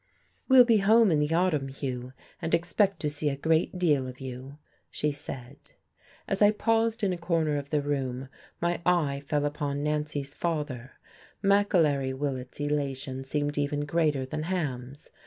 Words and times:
"We'll 0.47 0.65
be 0.65 0.79
home 0.79 1.11
in 1.11 1.19
the 1.19 1.35
autumn, 1.35 1.67
Hugh, 1.67 2.13
and 2.41 2.55
expect 2.55 2.99
to 3.01 3.07
see 3.11 3.29
a 3.29 3.35
great 3.35 3.77
deal 3.77 4.07
of 4.07 4.19
you," 4.19 4.57
she 4.89 5.11
said. 5.11 5.57
As 6.27 6.41
I 6.41 6.49
paused 6.49 7.03
in 7.03 7.13
a 7.13 7.19
corner 7.19 7.55
of 7.57 7.69
the 7.69 7.83
room 7.83 8.27
my 8.59 8.81
eye 8.83 9.21
fell 9.23 9.45
upon 9.45 9.83
Nancy's 9.83 10.33
father. 10.33 10.93
McAlery 11.43 12.15
Willett's 12.17 12.59
elation 12.59 13.23
seemed 13.25 13.59
even 13.59 13.85
greater 13.85 14.25
than 14.25 14.41
Ham's. 14.41 15.11